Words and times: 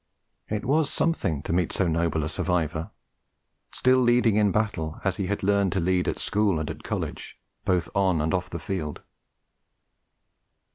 It 0.49 0.65
was 0.65 0.89
something 0.89 1.43
to 1.43 1.53
meet 1.53 1.71
so 1.71 1.87
noble 1.87 2.23
a 2.23 2.27
survivor, 2.27 2.89
still 3.71 3.99
leading 3.99 4.35
in 4.35 4.51
battle 4.51 4.99
as 5.03 5.17
he 5.17 5.27
had 5.27 5.43
learnt 5.43 5.73
to 5.73 5.79
lead 5.79 6.07
at 6.07 6.17
school 6.17 6.59
and 6.59 6.83
college, 6.83 7.37
both 7.65 7.87
on 7.93 8.19
and 8.19 8.33
off 8.33 8.49
the 8.49 8.57
field. 8.57 9.03